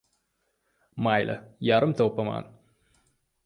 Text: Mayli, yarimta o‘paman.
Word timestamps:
Mayli, 1.07 1.37
yarimta 1.69 2.09
o‘paman. 2.13 2.51